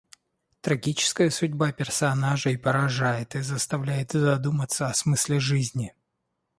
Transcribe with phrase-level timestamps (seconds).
[0.61, 5.93] Трагическая судьба персонажей поражает и заставляет задуматься о смысле жизни.